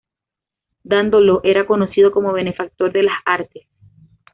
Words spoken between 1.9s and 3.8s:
como benefactor de las artes.